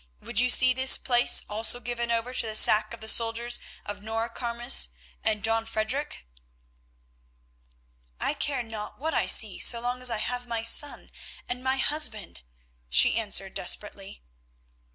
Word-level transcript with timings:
Would 0.19 0.39
you 0.39 0.49
see 0.49 0.73
this 0.73 0.97
place 0.97 1.43
also 1.47 1.79
given 1.79 2.09
over 2.09 2.33
to 2.33 2.55
sack 2.55 2.89
by 2.89 2.97
the 2.97 3.07
soldiers 3.07 3.59
of 3.85 3.99
Noircarmes 4.01 4.89
and 5.23 5.43
Don 5.43 5.63
Frederic?" 5.63 6.25
"I 8.19 8.33
care 8.33 8.63
not 8.63 8.97
what 8.97 9.13
I 9.13 9.27
see 9.27 9.59
so 9.59 9.79
long 9.79 10.01
as 10.01 10.09
I 10.09 10.17
save 10.19 10.47
my 10.47 10.63
son 10.63 11.11
and 11.47 11.63
my 11.63 11.77
husband," 11.77 12.41
she 12.89 13.15
answered 13.15 13.53
desperately. 13.53 14.23